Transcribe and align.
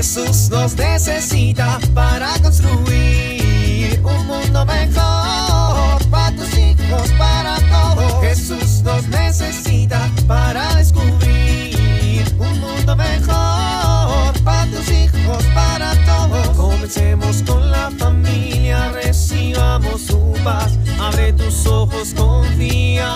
nos 0.00 0.76
necesita 0.76 1.78
para 1.94 2.32
construir 2.38 4.00
un 4.02 4.26
mundo 4.26 4.64
mejor 4.64 6.02
para 6.10 6.34
tus 6.34 6.56
hijos, 6.56 7.10
para 7.18 7.56
todos. 7.68 8.22
Jesús 8.22 8.80
nos 8.82 9.06
necesita 9.08 10.10
para 10.26 10.74
descubrir 10.76 12.24
un 12.38 12.60
mundo 12.60 12.96
mejor 12.96 14.32
para 14.42 14.70
tus 14.70 14.90
hijos, 14.90 15.44
para 15.54 15.92
todos. 16.06 16.48
Comencemos 16.56 17.42
con 17.42 17.70
la 17.70 17.90
familia, 17.98 18.92
recibamos 18.92 20.00
su 20.00 20.32
paz. 20.42 20.78
Abre 20.98 21.34
tus 21.34 21.66
ojos, 21.66 22.14
confía. 22.16 23.12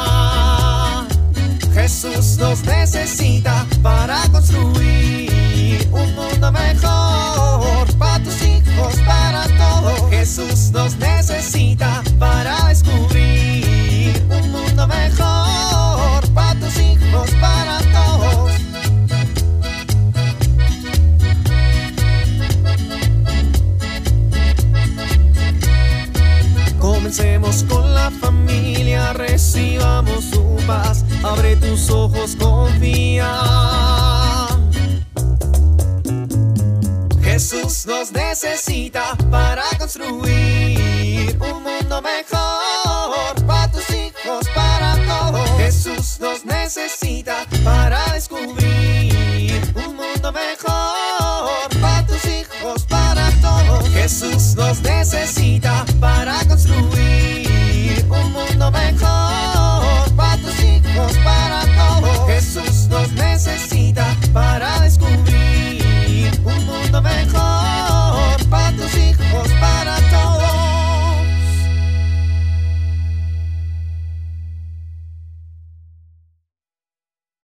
Jesús 1.73 2.37
nos 2.37 2.63
necesita 2.65 3.67
para 3.83 4.21
construir 4.29 4.54
para 12.19 12.69
descubrir 12.69 14.15
un 14.31 14.51
mundo 14.51 14.87
mejor 14.89 16.27
para 16.33 16.59
tus 16.59 16.79
hijos, 16.79 17.31
para 17.39 17.79
todos. 17.93 18.53
Comencemos 26.79 27.65
con 27.65 27.95
la 27.95 28.11
familia, 28.11 29.13
recibamos 29.13 30.25
su 30.25 30.57
paz. 30.67 31.05
Abre 31.23 31.57
tus 31.57 31.91
ojos, 31.91 32.37
confía. 32.37 33.29
Jesús 37.23 37.85
nos 37.87 38.13
necesita 38.13 39.15
para 39.31 39.65
construir 39.79 40.94
mejor 42.03 43.47
para 43.47 43.71
tus 43.71 43.89
hijos, 43.91 44.49
para 44.55 44.97
todos. 45.07 45.51
Jesús 45.59 46.19
nos 46.21 46.45
necesita 46.45 47.47
para 47.65 48.05
descubrir 48.13 49.61
un 49.75 49.97
mundo 49.97 50.33
mejor 50.33 51.69
para 51.81 52.07
tus 52.07 52.25
hijos, 52.27 52.85
para 52.87 53.31
todos. 53.41 53.89
Jesús 53.91 54.55
nos 54.55 54.81
necesita 54.81 54.94